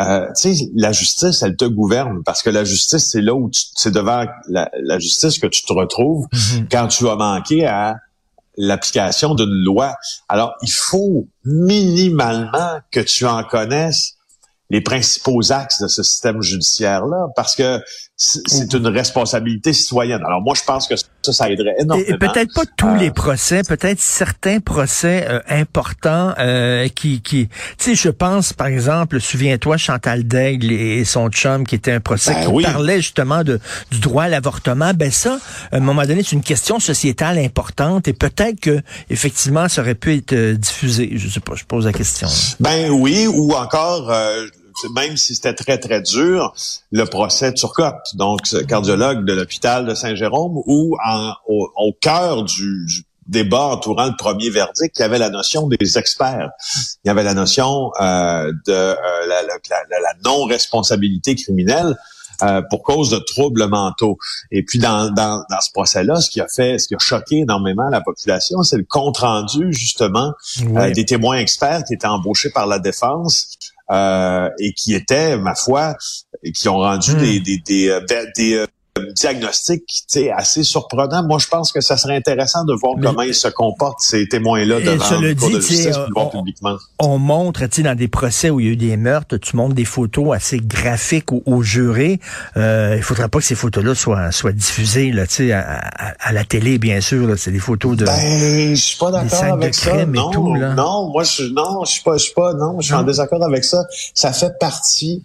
euh, 0.00 0.26
tu 0.36 0.54
sais, 0.54 0.70
la 0.74 0.92
justice, 0.92 1.42
elle 1.42 1.56
te 1.56 1.64
gouverne 1.64 2.22
parce 2.24 2.42
que 2.42 2.50
la 2.50 2.64
justice, 2.64 3.10
c'est 3.10 3.20
là 3.20 3.34
où 3.34 3.50
c'est 3.52 3.92
devant 3.92 4.24
la, 4.48 4.70
la, 4.80 4.98
justice 4.98 5.38
que 5.38 5.46
tu 5.46 5.62
te 5.62 5.72
retrouves 5.72 6.26
mm-hmm. 6.32 6.68
quand 6.70 6.88
tu 6.88 7.08
as 7.08 7.16
manqué 7.16 7.66
à 7.66 7.91
l'application 8.56 9.34
d'une 9.34 9.64
loi. 9.64 9.94
Alors, 10.28 10.54
il 10.62 10.70
faut 10.70 11.28
minimalement 11.44 12.80
que 12.90 13.00
tu 13.00 13.26
en 13.26 13.44
connaisses 13.44 14.14
les 14.70 14.80
principaux 14.80 15.52
axes 15.52 15.82
de 15.82 15.88
ce 15.88 16.02
système 16.02 16.40
judiciaire-là, 16.40 17.28
parce 17.36 17.54
que 17.54 17.80
c'est 18.24 18.72
une 18.74 18.86
responsabilité 18.86 19.72
citoyenne. 19.72 20.22
Alors 20.24 20.40
moi, 20.40 20.54
je 20.56 20.62
pense 20.62 20.86
que 20.86 20.94
ça, 20.94 21.32
ça 21.32 21.50
aiderait 21.50 21.74
énormément. 21.80 22.08
Et, 22.08 22.16
peut-être 22.16 22.54
pas 22.54 22.62
tous 22.76 22.94
les 22.94 23.10
procès, 23.10 23.62
peut-être 23.66 23.98
certains 23.98 24.60
procès 24.60 25.26
euh, 25.28 25.40
importants 25.48 26.32
euh, 26.38 26.86
qui, 26.88 27.20
qui, 27.20 27.48
tu 27.48 27.56
sais, 27.78 27.94
je 27.96 28.08
pense 28.10 28.52
par 28.52 28.68
exemple, 28.68 29.20
souviens-toi 29.20 29.76
Chantal 29.76 30.22
Daigle 30.22 30.70
et 30.70 31.04
son 31.04 31.30
chum 31.30 31.66
qui 31.66 31.74
était 31.74 31.90
un 31.90 32.00
procès 32.00 32.32
ben 32.34 32.56
qui 32.56 32.62
parlait 32.62 33.00
justement 33.00 33.42
de 33.42 33.58
du 33.90 33.98
droit 33.98 34.24
à 34.24 34.28
l'avortement. 34.28 34.92
Ben 34.94 35.10
ça, 35.10 35.38
à 35.72 35.78
un 35.78 35.80
moment 35.80 36.02
donné, 36.02 36.22
c'est 36.22 36.36
une 36.36 36.42
question 36.42 36.78
sociétale 36.78 37.38
importante 37.38 38.06
et 38.06 38.12
peut-être 38.12 38.60
que 38.60 38.80
effectivement, 39.10 39.68
ça 39.68 39.82
aurait 39.82 39.96
pu 39.96 40.14
être 40.14 40.32
euh, 40.32 40.54
diffusé. 40.54 41.10
Je 41.16 41.28
sais 41.28 41.40
pas, 41.40 41.56
je 41.56 41.64
pose 41.64 41.86
la 41.86 41.92
question. 41.92 42.28
Ben 42.60 42.88
oui, 42.88 43.26
ou 43.26 43.52
encore 43.52 44.12
même 44.94 45.16
si 45.16 45.34
c'était 45.34 45.54
très, 45.54 45.78
très 45.78 46.00
dur, 46.00 46.54
le 46.90 47.04
procès 47.04 47.52
Turcotte, 47.54 48.14
donc 48.14 48.40
cardiologue 48.68 49.24
de 49.24 49.32
l'hôpital 49.32 49.86
de 49.86 49.94
Saint-Jérôme, 49.94 50.62
où 50.66 50.96
au, 51.46 51.92
cœur 52.00 52.44
du, 52.44 53.04
débat 53.26 53.66
entourant 53.66 54.06
le 54.06 54.16
premier 54.16 54.50
verdict, 54.50 54.98
il 54.98 55.02
y 55.02 55.04
avait 55.04 55.18
la 55.18 55.30
notion 55.30 55.68
des 55.68 55.98
experts. 55.98 56.50
Il 57.04 57.08
y 57.08 57.10
avait 57.10 57.22
la 57.22 57.34
notion 57.34 57.90
euh, 58.00 58.52
de 58.66 58.72
euh, 58.72 58.96
la, 59.28 60.14
non-responsabilité 60.24 61.34
criminelle. 61.34 61.96
Euh, 62.42 62.60
pour 62.70 62.82
cause 62.82 63.10
de 63.10 63.18
troubles 63.18 63.68
mentaux. 63.68 64.16
Et 64.50 64.64
puis 64.64 64.80
dans, 64.80 65.10
dans, 65.10 65.44
ce 65.60 65.70
procès-là, 65.70 66.16
ce 66.16 66.28
qui 66.28 66.40
a 66.40 66.48
fait, 66.48 66.78
ce 66.78 66.88
qui 66.88 66.94
a 66.94 66.98
choqué 66.98 67.36
énormément 67.40 67.88
la 67.88 68.00
population, 68.00 68.62
c'est 68.64 68.78
le 68.78 68.86
compte 68.88 69.18
rendu 69.18 69.72
justement 69.72 70.32
des 70.58 71.04
témoins 71.04 71.36
experts 71.36 71.84
qui 71.86 71.94
étaient 71.94 72.06
embauchés 72.06 72.50
par 72.50 72.66
la 72.66 72.80
défense 72.80 73.58
euh, 73.90 74.48
et 74.58 74.72
qui 74.72 74.94
étaient, 74.94 75.36
ma 75.36 75.54
foi, 75.54 75.96
qui 76.54 76.68
ont 76.68 76.78
rendu 76.78 77.12
hmm. 77.12 77.18
des, 77.18 77.40
des, 77.40 77.58
des, 77.58 77.88
euh, 77.88 78.00
des, 78.36 78.66
diagnostic 79.14 79.82
assez 80.36 80.62
surprenant. 80.62 81.22
Moi, 81.22 81.38
je 81.38 81.48
pense 81.48 81.72
que 81.72 81.80
ça 81.80 81.96
serait 81.96 82.16
intéressant 82.16 82.64
de 82.64 82.74
voir 82.74 82.94
comment 83.02 83.22
ils 83.22 83.34
se 83.34 83.48
comportent, 83.48 84.00
ces 84.00 84.28
témoins-là, 84.28 84.80
devant 84.80 85.20
le 85.20 85.34
cour 85.34 85.50
de 85.50 85.60
justice, 85.60 85.96
on, 86.14 86.26
publiquement. 86.26 86.76
On 86.98 87.18
montre, 87.18 87.60
tu 87.66 87.76
sais, 87.76 87.82
dans 87.82 87.94
des 87.94 88.08
procès 88.08 88.50
où 88.50 88.60
il 88.60 88.66
y 88.66 88.68
a 88.68 88.72
eu 88.72 88.76
des 88.76 88.96
meurtres, 88.96 89.36
tu 89.38 89.56
montres 89.56 89.74
des 89.74 89.84
photos 89.84 90.34
assez 90.34 90.58
graphiques 90.58 91.32
aux, 91.32 91.62
jurés. 91.62 92.20
Euh, 92.56 92.94
il 92.96 93.02
faudrait 93.02 93.28
pas 93.28 93.38
que 93.38 93.44
ces 93.44 93.54
photos-là 93.54 93.94
soient, 93.94 94.30
soient 94.30 94.52
diffusées, 94.52 95.12
là, 95.12 95.26
tu 95.26 95.34
sais, 95.34 95.52
à, 95.52 95.62
à, 96.18 96.32
la 96.32 96.44
télé, 96.44 96.78
bien 96.78 97.00
sûr. 97.00 97.38
C'est 97.38 97.52
des 97.52 97.58
photos 97.58 97.96
de. 97.96 98.04
Ben, 98.04 98.74
je 98.74 98.80
suis 98.80 98.98
pas 98.98 99.10
d'accord 99.10 99.44
avec 99.44 99.74
ça. 99.74 100.04
Non, 100.04 100.30
tout, 100.30 100.54
là. 100.54 100.74
non, 100.74 101.08
moi, 101.10 101.24
je, 101.24 101.44
non, 101.44 101.84
je 101.84 101.92
suis 101.92 102.02
pas, 102.02 102.16
je 102.16 102.24
suis 102.24 102.34
pas, 102.34 102.52
non, 102.54 102.80
je 102.80 102.86
suis 102.86 102.94
en 102.94 103.04
désaccord 103.04 103.42
avec 103.42 103.64
ça. 103.64 103.84
Ça 104.14 104.32
fait 104.32 104.58
partie 104.58 105.22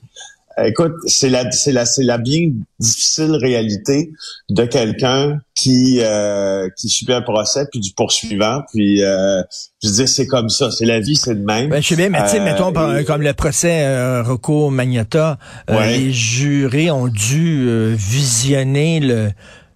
Écoute, 0.65 0.93
c'est 1.05 1.29
la, 1.29 1.51
c'est 1.51 1.71
la, 1.71 1.85
c'est 1.85 2.03
la 2.03 2.17
bien 2.17 2.51
difficile 2.79 3.35
réalité 3.35 4.11
de 4.49 4.65
quelqu'un 4.65 5.39
qui 5.57 5.99
euh, 6.01 6.69
qui 6.77 6.89
subit 6.89 7.13
un 7.13 7.21
procès 7.21 7.65
puis 7.71 7.79
du 7.79 7.91
poursuivant 7.93 8.61
puis 8.71 9.03
euh, 9.03 9.41
je 9.83 9.89
dire 9.89 10.07
c'est 10.07 10.27
comme 10.27 10.49
ça 10.49 10.69
c'est 10.69 10.85
la 10.85 10.99
vie 10.99 11.15
c'est 11.15 11.33
le 11.33 11.41
même 11.41 11.69
ben, 11.69 11.81
je 11.81 11.87
sais 11.87 11.95
bien 11.95 12.09
mais 12.09 12.23
tu 12.23 12.29
sais 12.29 12.39
mettons 12.39 12.71
euh, 12.75 13.03
comme 13.03 13.23
le 13.23 13.33
procès 13.33 13.83
euh, 13.83 14.21
Rocco 14.21 14.69
Magnata 14.69 15.39
euh, 15.69 15.85
les 15.85 16.13
jurés 16.13 16.91
ont 16.91 17.07
dû 17.07 17.95
visionner 17.95 18.99
le 18.99 19.29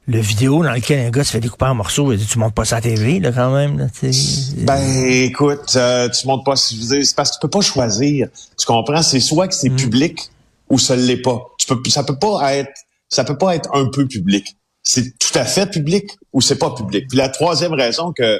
le 0.08 0.20
vidéo 0.20 0.64
dans 0.64 0.74
lequel 0.74 1.08
un 1.08 1.10
gars 1.10 1.24
se 1.24 1.32
fait 1.32 1.40
découper 1.40 1.66
en 1.66 1.76
morceaux, 1.76 2.14
tu 2.16 2.40
montes 2.40 2.56
pas 2.56 2.66
ça 2.66 2.78
à 2.78 2.82
TV 2.82 3.20
là 3.20 3.32
quand 3.32 3.54
même. 3.54 3.78
Là, 3.78 3.86
ben 4.58 5.06
écoute, 5.06 5.62
tu 5.68 6.28
montes 6.28 6.44
pas. 6.44 6.56
C'est 6.56 7.16
parce 7.16 7.30
que 7.30 7.36
tu 7.36 7.40
peux 7.40 7.50
pas 7.50 7.62
choisir. 7.62 8.28
Tu 8.58 8.66
comprends? 8.66 9.04
C'est 9.04 9.20
soit 9.20 9.48
que 9.48 9.54
c'est 9.54 9.70
mm. 9.70 9.76
public 9.76 10.31
ou 10.72 10.80
ça 10.80 10.96
l'est 10.96 11.22
pas. 11.22 11.40
Tu 11.60 11.68
peux, 11.68 11.78
ça 11.90 12.04
peut 12.04 12.18
pas 12.18 12.56
être, 12.56 12.72
ça 13.10 13.24
peut 13.24 13.38
pas 13.38 13.56
être 13.56 13.70
un 13.74 13.88
peu 13.90 14.08
public. 14.08 14.46
C'est 14.82 15.18
tout 15.20 15.38
à 15.38 15.46
fait 15.46 15.70
public 15.70 16.10
ou 16.34 16.42
c'est 16.42 16.58
pas 16.58 16.72
public. 16.72 17.06
Puis 17.08 17.18
la 17.18 17.30
troisième 17.30 17.74
raison 17.74 18.14
que, 18.14 18.40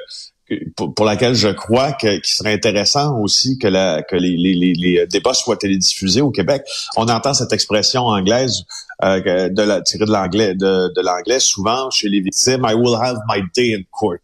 pour, 0.76 1.06
laquelle 1.06 1.36
je 1.36 1.50
crois 1.50 1.94
que 1.94 2.16
qu'il 2.20 2.34
serait 2.34 2.54
intéressant 2.54 3.18
aussi 3.20 3.58
que 3.58 3.68
la 3.68 4.02
que 4.02 4.16
les, 4.16 4.36
les, 4.38 4.74
les, 4.74 5.08
débats 5.08 5.34
soient 5.34 5.58
télédiffusés 5.58 6.22
au 6.22 6.32
Québec. 6.32 6.64
On 6.98 7.08
entend 7.08 7.34
cette 7.34 7.54
expression 7.54 8.04
anglaise 8.04 8.64
euh, 9.04 9.50
de 9.50 9.62
la 9.62 9.82
tirée 9.82 10.06
de 10.06 10.12
l'anglais 10.12 10.56
de, 10.56 10.92
de 10.94 11.02
l'anglais 11.02 11.40
souvent 11.40 11.90
chez 11.92 12.10
les 12.10 12.22
victimes. 12.22 12.66
I 12.68 12.74
will 12.74 12.96
have 12.96 13.18
my 13.30 13.42
day 13.56 13.76
in 13.76 13.84
court. 13.92 14.20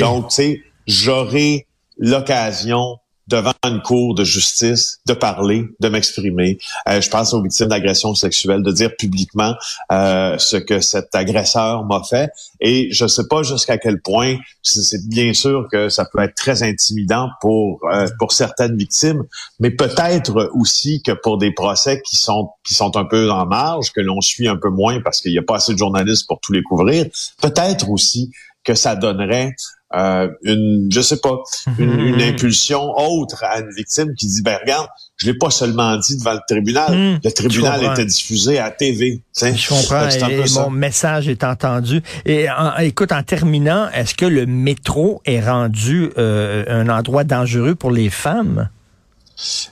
Donc 0.00 0.28
tu 0.28 0.34
sais, 0.34 0.62
j'aurai 0.86 1.66
l'occasion 1.98 2.98
devant 3.28 3.52
une 3.64 3.82
cour 3.82 4.14
de 4.14 4.24
justice, 4.24 5.00
de 5.06 5.12
parler, 5.12 5.64
de 5.80 5.88
m'exprimer. 5.88 6.58
Euh, 6.88 7.00
je 7.00 7.10
pense 7.10 7.34
aux 7.34 7.42
victimes 7.42 7.68
d'agressions 7.68 8.14
sexuelles, 8.14 8.62
de 8.62 8.70
dire 8.70 8.94
publiquement 8.96 9.54
euh, 9.92 10.38
ce 10.38 10.56
que 10.56 10.80
cet 10.80 11.14
agresseur 11.14 11.84
m'a 11.84 12.02
fait. 12.08 12.30
Et 12.60 12.88
je 12.92 13.04
ne 13.04 13.08
sais 13.08 13.26
pas 13.28 13.42
jusqu'à 13.42 13.78
quel 13.78 14.00
point, 14.00 14.36
c'est 14.62 15.08
bien 15.08 15.32
sûr 15.32 15.66
que 15.70 15.88
ça 15.88 16.04
peut 16.04 16.20
être 16.22 16.34
très 16.34 16.62
intimidant 16.62 17.28
pour 17.40 17.80
euh, 17.92 18.06
pour 18.18 18.32
certaines 18.32 18.76
victimes, 18.76 19.24
mais 19.58 19.70
peut-être 19.70 20.50
aussi 20.54 21.02
que 21.02 21.12
pour 21.12 21.38
des 21.38 21.52
procès 21.52 22.00
qui 22.02 22.16
sont 22.16 22.50
qui 22.66 22.74
sont 22.74 22.96
un 22.96 23.04
peu 23.04 23.30
en 23.30 23.46
marge, 23.46 23.92
que 23.92 24.00
l'on 24.00 24.20
suit 24.20 24.48
un 24.48 24.56
peu 24.56 24.70
moins 24.70 25.00
parce 25.00 25.20
qu'il 25.20 25.32
n'y 25.32 25.38
a 25.38 25.42
pas 25.42 25.56
assez 25.56 25.72
de 25.72 25.78
journalistes 25.78 26.26
pour 26.28 26.40
tous 26.40 26.52
les 26.52 26.62
couvrir, 26.62 27.06
peut-être 27.42 27.90
aussi 27.90 28.30
que 28.64 28.74
ça 28.74 28.96
donnerait 28.96 29.54
euh, 29.96 30.28
une, 30.42 30.88
je 30.92 31.00
sais 31.00 31.18
pas, 31.18 31.42
une, 31.78 31.98
une, 32.00 32.22
impulsion 32.22 32.92
autre 32.96 33.42
à 33.44 33.60
une 33.60 33.70
victime 33.74 34.14
qui 34.14 34.26
dit, 34.26 34.42
ben 34.42 34.58
regarde, 34.60 34.88
je 35.16 35.26
l'ai 35.26 35.34
pas 35.34 35.50
seulement 35.50 35.96
dit 35.96 36.18
devant 36.18 36.34
le 36.34 36.40
tribunal, 36.46 36.92
hmm. 36.92 37.20
le 37.24 37.30
tribunal 37.30 37.84
était 37.84 38.04
diffusé 38.04 38.58
à 38.58 38.70
TV. 38.70 39.22
Je 39.34 39.68
comprends, 39.68 40.08
et, 40.08 40.50
mon 40.54 40.70
message 40.70 41.28
est 41.28 41.44
entendu. 41.44 42.02
Et 42.26 42.46
écoute, 42.80 43.12
en 43.12 43.22
terminant, 43.22 43.88
est-ce 43.94 44.14
que 44.14 44.26
le 44.26 44.44
métro 44.44 45.22
est 45.24 45.40
rendu 45.40 46.10
euh, 46.18 46.64
un 46.68 46.88
endroit 46.88 47.24
dangereux 47.24 47.74
pour 47.74 47.90
les 47.90 48.10
femmes? 48.10 48.68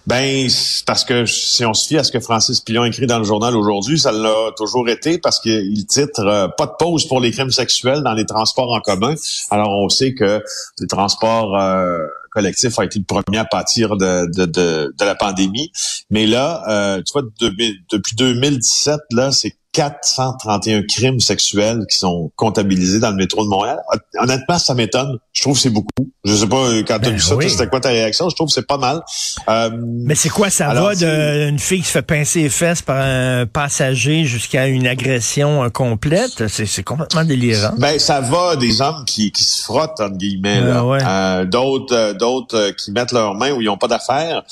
Ben, 0.07 0.49
parce 0.87 1.05
que 1.05 1.25
si 1.27 1.65
on 1.65 1.73
se 1.73 1.89
fie 1.89 1.97
à 1.97 2.05
ce 2.05 2.13
que 2.13 2.21
Francis 2.21 2.61
Pillon 2.61 2.85
écrit 2.85 3.07
dans 3.07 3.19
le 3.19 3.25
journal 3.25 3.57
aujourd'hui, 3.57 3.99
ça 3.99 4.13
l'a 4.13 4.51
toujours 4.57 4.89
été 4.89 5.19
parce 5.19 5.41
qu'il 5.41 5.87
titre 5.87 6.21
euh, 6.21 6.49
Pas 6.49 6.67
de 6.67 6.73
pause 6.79 7.09
pour 7.09 7.21
les 7.21 7.31
crimes 7.31 7.51
sexuels 7.51 8.03
dans 8.03 8.13
les 8.13 8.27
transports 8.27 8.73
en 8.73 8.81
commun. 8.81 9.15
Alors, 9.51 9.71
on 9.71 9.89
sait 9.89 10.15
que 10.15 10.43
le 10.79 10.87
transport 10.87 11.59
euh, 11.59 11.99
collectif 12.31 12.79
a 12.79 12.85
été 12.85 12.99
le 12.99 13.05
premier 13.05 13.39
à 13.39 13.45
pâtir 13.45 13.97
de, 13.97 14.27
de, 14.35 14.45
de, 14.47 15.05
la 15.05 15.15
pandémie. 15.15 15.71
Mais 16.11 16.27
là, 16.27 16.63
euh, 16.69 17.03
tu 17.03 17.13
vois, 17.13 17.23
depuis 17.41 18.17
2017, 18.17 19.01
là, 19.13 19.33
c'est 19.33 19.57
431 19.75 20.83
crimes 20.85 21.21
sexuels 21.21 21.85
qui 21.91 21.99
sont 21.99 22.31
comptabilisés 22.37 23.01
dans 23.01 23.11
le 23.11 23.17
métro 23.17 23.45
de 23.45 23.49
Montréal. 23.49 23.79
Honnêtement, 24.21 24.59
ça 24.59 24.73
m'étonne. 24.75 25.19
Je 25.33 25.43
trouve 25.43 25.55
que 25.55 25.61
c'est 25.61 25.71
beaucoup. 25.71 26.11
Je 26.25 26.35
sais 26.35 26.47
pas, 26.47 26.57
euh, 26.57 26.83
quand 26.87 26.99
tu 27.01 27.07
as 27.07 27.11
ben 27.11 27.15
vu 27.15 27.21
ça, 27.21 27.35
c'était 27.41 27.67
quoi 27.67 27.81
ta 27.81 27.89
réaction? 27.89 28.31
Je 28.31 28.37
trouve 28.37 28.47
que 28.47 28.55
c'est 28.55 28.67
pas 28.67 28.79
mal. 28.79 29.03
Euh, 29.49 29.71
Mais 29.77 30.15
c'est 30.15 30.29
quoi, 30.29 30.49
ça 30.49 30.73
va 30.73 30.95
d'une 30.95 31.59
fille 31.59 31.81
qui 31.81 31.87
se 31.87 31.91
fait 31.91 32.03
pincer 32.03 32.45
les 32.45 32.49
fesses 32.49 32.83
par 32.83 32.99
un 32.99 33.47
passager 33.47 34.25
jusqu'à 34.25 34.69
une 34.69 34.87
agression 34.87 35.65
euh, 35.65 35.69
complète? 35.69 36.47
C'est 36.47 36.83
complètement 36.85 37.25
délirant. 37.25 37.75
Ben, 37.77 37.99
ça 37.99 38.21
va 38.21 38.55
des 38.55 38.81
hommes 38.81 39.05
qui, 39.05 39.33
qui 39.33 39.43
se 39.43 39.63
frottent, 39.65 40.01
entre 40.01 40.17
guillemets. 40.17 40.63
Ah 41.05 41.45
d'autres 41.45 42.13
d'autres 42.13 42.71
qui 42.71 42.93
mettent 42.93 43.13
leurs 43.13 43.35
mains 43.35 43.51
où 43.51 43.61
ils 43.61 43.67
n'ont 43.67 43.77
pas 43.77 43.89
d'affaires. 43.89 44.45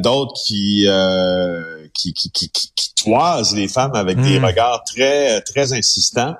d'autres 0.00 0.32
qui, 0.44 0.86
qui, 1.94 2.12
qui, 2.12 2.30
qui, 2.30 2.50
qui, 2.50 2.94
toisent 2.96 3.54
les 3.54 3.68
femmes 3.68 3.94
avec 3.94 4.18
des 4.20 4.38
hmm. 4.38 4.44
regards 4.44 4.82
très, 4.84 5.42
très 5.42 5.74
insistants. 5.74 6.34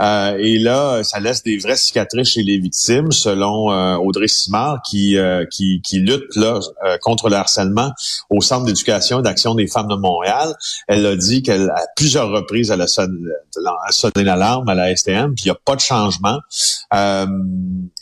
Euh, 0.00 0.36
et 0.38 0.58
là, 0.58 1.02
ça 1.02 1.18
laisse 1.18 1.42
des 1.42 1.58
vraies 1.58 1.76
cicatrices 1.76 2.30
chez 2.30 2.42
les 2.42 2.58
victimes, 2.58 3.10
selon 3.10 3.72
euh, 3.72 3.96
Audrey 3.96 4.28
Simard, 4.28 4.80
qui, 4.82 5.16
euh, 5.16 5.44
qui, 5.50 5.80
qui, 5.82 5.98
lutte 5.98 6.36
là, 6.36 6.60
contre 7.02 7.28
le 7.28 7.36
harcèlement 7.36 7.92
au 8.30 8.40
Centre 8.40 8.64
d'éducation 8.64 9.20
et 9.20 9.22
d'action 9.22 9.54
des 9.54 9.66
femmes 9.66 9.88
de 9.88 9.96
Montréal. 9.96 10.54
Elle 10.86 11.04
a 11.06 11.16
dit 11.16 11.42
qu'elle, 11.42 11.70
à 11.70 11.82
plusieurs 11.96 12.30
reprises, 12.30 12.70
elle 12.70 12.82
a 12.82 12.86
sonné, 12.86 14.24
l'alarme 14.24 14.68
à 14.68 14.74
la 14.74 14.94
STM, 14.94 15.34
puis 15.34 15.44
il 15.44 15.48
n'y 15.48 15.52
a 15.52 15.58
pas 15.64 15.74
de 15.74 15.80
changement. 15.80 16.38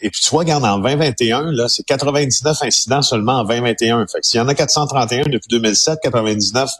Et 0.00 0.11
puis 0.11 0.21
tu 0.21 0.31
vois, 0.31 0.41
regarde, 0.41 0.65
en 0.65 0.79
2021, 0.79 1.53
là, 1.53 1.69
c'est 1.69 1.83
99 1.85 2.62
incidents 2.62 3.03
seulement 3.03 3.41
en 3.41 3.45
2021. 3.45 4.07
Fait 4.07 4.21
que 4.21 4.26
s'il 4.26 4.38
y 4.38 4.41
en 4.41 4.49
a 4.49 4.55
431 4.55 5.23
depuis 5.25 5.49
2007, 5.50 5.99
99 6.03 6.71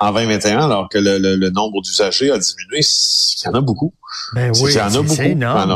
en 0.00 0.12
2021, 0.12 0.58
alors 0.58 0.88
que 0.88 0.98
le, 0.98 1.18
le 1.18 1.50
nombre 1.50 1.80
d'usagers 1.82 2.30
a 2.30 2.38
diminué, 2.38 2.80
il 2.80 3.44
y 3.44 3.48
en 3.48 3.54
a 3.54 3.60
beaucoup. 3.60 3.92
Ben 4.34 4.52
oui, 4.60 4.72
c'est 4.72 5.30
énorme. 5.30 5.68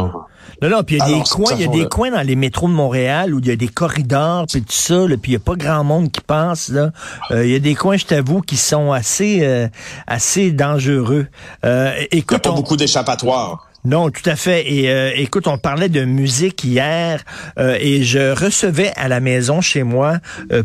non. 0.63 0.69
non, 0.69 0.83
puis 0.83 0.97
il 0.97 0.99
y 0.99 1.03
a 1.03 1.19
des 1.19 1.25
coins, 1.25 1.53
il 1.55 1.61
y 1.61 1.65
a 1.65 1.69
des 1.69 1.89
coins 1.89 2.11
dans 2.11 2.23
les 2.23 2.37
métros 2.37 2.69
de 2.69 2.73
Montréal 2.73 3.35
où 3.35 3.39
il 3.39 3.47
y 3.47 3.51
a 3.51 3.57
des 3.57 3.69
corridors 3.69 4.47
puis 4.47 4.63
tout 4.63 4.73
ça, 4.73 5.05
puis 5.21 5.33
il 5.33 5.35
y 5.35 5.37
a 5.37 5.41
pas 5.41 5.55
grand 5.55 5.85
monde 5.85 6.11
qui 6.11 6.21
passe 6.21 6.69
là. 6.69 6.91
Euh, 7.31 7.45
il 7.45 7.53
y 7.53 7.55
a 7.55 7.59
des 7.59 7.75
coins, 7.75 7.97
je 7.97 8.07
t'avoue, 8.07 8.41
qui 8.41 8.57
sont 8.57 8.93
assez 8.93 9.41
euh, 9.43 9.69
assez 10.07 10.51
dangereux. 10.51 11.27
Euh, 11.65 11.93
écoute, 12.11 12.31
il 12.31 12.35
n'y 12.35 12.37
a 12.37 12.53
pas 12.53 12.57
beaucoup 12.57 12.77
d'échappatoires. 12.77 13.68
Non, 13.89 14.11
tout 14.11 14.29
à 14.29 14.37
fait. 14.37 14.71
Et 14.71 14.91
euh, 14.91 15.11
écoute, 15.15 15.47
on 15.47 15.57
parlait 15.57 15.89
de 15.89 16.05
musique 16.05 16.63
hier 16.63 17.25
et 17.59 18.03
je 18.03 18.33
recevais 18.33 18.93
à 18.97 19.09
la 19.09 19.21
maison 19.21 19.63
chez 19.63 19.83
moi 19.83 20.19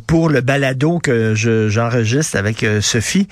pour 0.07 0.27
le 0.27 0.41
balado 0.41 0.99
que 0.99 1.33
j'enregistre 1.35 2.37
avec 2.37 2.65
Sophie 2.81 3.27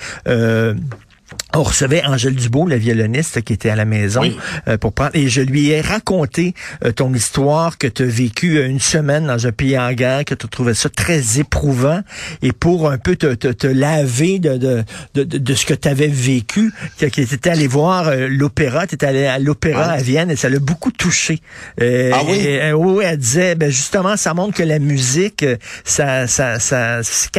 on 1.53 1.63
recevait 1.63 2.03
Angèle 2.05 2.36
Dubois, 2.36 2.70
la 2.70 2.77
violoniste 2.77 3.41
qui 3.41 3.53
était 3.53 3.70
à 3.70 3.75
la 3.75 3.86
maison 3.86 4.22
euh, 4.67 4.77
pour 4.77 4.93
prendre 4.93 5.12
et 5.13 5.27
je 5.27 5.41
lui 5.41 5.70
ai 5.70 5.81
raconté 5.81 6.53
euh, 6.86 6.91
ton 6.91 7.13
histoire 7.13 7.77
que 7.77 7.88
tu 7.88 8.03
as 8.03 8.05
vécu 8.05 8.58
euh, 8.58 8.67
une 8.67 8.79
semaine 8.79 9.27
dans 9.27 9.48
un 9.48 9.51
pays 9.51 9.77
en 9.77 9.91
guerre 9.93 10.25
que 10.25 10.36
tu 10.36 10.48
trouvais 10.48 10.74
ça 10.74 10.89
très 10.89 11.39
éprouvant. 11.39 12.01
Et 12.41 12.51
pour 12.51 12.89
un 12.89 12.98
peu 12.98 13.15
te, 13.15 13.34
te, 13.34 13.48
te 13.48 13.67
laver 13.67 14.39
de, 14.39 14.58
de, 14.58 14.84
de, 15.13 15.24
de, 15.24 15.53
ce 15.53 15.65
que 15.65 15.74
tu 15.74 15.88
avais 15.88 16.08
vécu 16.08 16.72
que, 16.98 17.05
que 17.05 17.22
tu 17.22 17.36
étais 17.36 17.50
allé 17.50 17.67
voir 17.67 18.08
euh, 18.08 18.27
l'opéra, 18.29 18.88
tu 18.88 18.96
étais 18.96 19.05
allé 19.05 19.25
à 19.25 19.39
l'opéra 19.39 19.84
à 19.84 19.98
Vienne 19.98 20.31
et 20.31 20.36
ça 20.36 20.50
l'a 20.50 20.60
beaucoup 20.60 20.91
touché. 20.91 21.41
Euh, 21.81 22.12
ah 22.13 22.22
oui? 22.27 22.39
Et, 22.39 22.74
oui, 22.74 23.03
elle 23.05 23.17
disait 23.17 23.55
ben 23.55 23.70
justement 23.70 24.17
ça 24.17 24.34
montre 24.34 24.58
que 24.58 24.63
la 24.63 24.79
musique 24.79 25.46
ça 25.84 26.27
ça 26.27 26.60
ça 26.60 27.01
ça, 27.03 27.34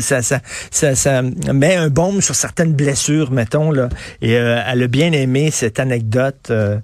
ça, 0.00 0.40
ça, 0.70 0.94
ça 0.94 1.22
met 1.22 1.76
un 1.76 1.88
bombe 1.88 2.20
sur 2.20 2.34
certaines 2.34 2.72
blessures 2.72 3.17
mettons, 3.30 3.70
là. 3.70 3.88
Et 4.22 4.36
euh, 4.36 4.60
elle 4.66 4.82
a 4.82 4.86
bien 4.86 5.12
aimé 5.12 5.50
cette 5.50 5.80
anecdote 5.80 6.48
euh, 6.50 6.78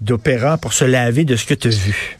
d'opéra 0.00 0.58
pour 0.58 0.72
se 0.72 0.84
laver 0.84 1.24
de 1.24 1.36
ce 1.36 1.44
que 1.44 1.54
tu 1.54 1.68
as 1.68 1.70
vu. 1.70 2.18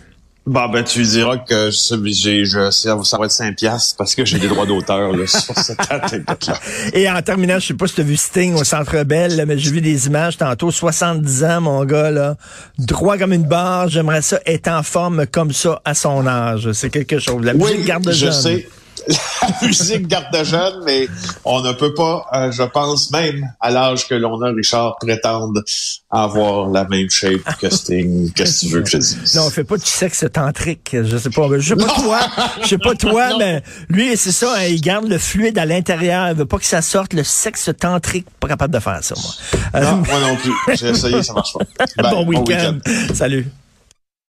Bah 0.49 0.67
ben 0.73 0.83
tu 0.83 1.03
diras 1.03 1.37
que 1.37 1.69
j'ai 2.07 2.47
je 2.47 2.71
ça 2.71 3.19
va 3.19 3.27
être 3.27 3.31
5 3.31 3.55
piastres 3.55 3.97
parce 3.99 4.15
que 4.15 4.25
j'ai 4.25 4.39
des 4.39 4.49
droits 4.49 4.65
d'auteur 4.65 5.13
sur 5.29 5.59
cette 5.59 5.81
anecdote-là. 5.91 6.59
Et 6.95 7.11
en 7.11 7.21
terminant, 7.21 7.59
je 7.59 7.67
sais 7.67 7.75
pas 7.75 7.87
si 7.87 7.97
tu 7.97 8.01
as 8.01 8.05
vu 8.05 8.17
Sting 8.17 8.55
au 8.55 8.65
Centre 8.65 9.05
Bell, 9.05 9.45
mais 9.47 9.59
j'ai 9.59 9.71
vu 9.71 9.83
des 9.83 10.07
images 10.07 10.39
tantôt, 10.39 10.71
70 10.71 11.45
ans 11.45 11.61
mon 11.61 11.85
gars 11.85 12.11
là, 12.11 12.37
droit 12.79 13.19
comme 13.19 13.35
une 13.35 13.47
barre, 13.47 13.89
j'aimerais 13.89 14.23
ça 14.23 14.41
être 14.47 14.69
en 14.69 14.83
forme 14.83 15.27
comme 15.27 15.53
ça 15.53 15.83
à 15.85 15.93
son 15.93 16.27
âge, 16.27 16.73
c'est 16.73 16.89
quelque 16.89 17.19
chose. 17.19 17.45
La 17.45 17.55
oui, 17.55 17.85
garde 17.85 18.05
de 18.05 18.13
je 18.13 18.31
sais 18.31 18.67
la 19.09 19.67
musique 19.67 20.07
garde 20.07 20.45
jeune, 20.45 20.83
mais 20.85 21.09
on 21.45 21.61
ne 21.61 21.73
peut 21.73 21.95
pas, 21.95 22.27
euh, 22.33 22.53
je 22.53 22.63
pense 22.63 23.11
même 23.11 23.53
à 23.61 23.71
l'âge 23.71 24.09
que 24.09 24.15
l'on 24.15 24.41
a, 24.43 24.51
Richard, 24.51 24.97
prétendre 25.01 25.63
avoir 26.11 26.69
la 26.69 26.85
même 26.85 27.11
shape 27.11 27.43
que 27.61 27.69
Sting. 27.71 28.33
Qu'est-ce 28.33 28.61
que 28.61 28.67
tu 28.67 28.75
veux 28.75 28.83
que 28.83 28.91
je 28.91 28.99
dise? 28.99 29.35
Non, 29.35 29.47
on 29.47 29.51
fait 29.51 29.65
pas 29.65 29.77
du 29.77 29.85
sexe 29.87 30.25
tantrique. 30.33 30.97
Je 31.03 31.17
sais 31.17 31.31
pas. 31.31 31.49
Je 31.59 31.75
sais 31.75 31.77
pas 31.77 31.95
toi. 31.95 32.21
Je 32.63 32.69
sais 32.69 32.79
pas 32.79 32.95
toi, 32.95 33.39
mais 33.39 33.63
lui, 33.89 34.17
c'est 34.17 34.33
ça. 34.33 34.55
Hein, 34.57 34.65
il 34.69 34.81
garde 34.81 35.09
le 35.09 35.19
fluide 35.19 35.59
à 35.59 35.67
l'intérieur. 35.67 36.29
Il 36.29 36.37
veut 36.37 36.47
pas 36.47 36.59
que 36.59 36.65
ça 36.65 36.83
sorte. 36.83 37.13
Le 37.13 37.25
sexe 37.25 37.71
tantrique, 37.79 38.27
pas 38.41 38.49
capable 38.49 38.73
de 38.73 38.81
faire 38.81 39.03
ça, 39.03 39.15
moi. 39.17 39.83
Non, 39.83 39.97
moi 39.99 40.21
non 40.21 40.37
plus. 40.37 40.77
J'ai 40.77 40.89
essayé, 40.89 41.23
ça 41.23 41.33
marche 41.33 41.53
pas. 41.53 42.11
bon, 42.11 42.27
week-end. 42.27 42.79
Salut. 43.15 43.47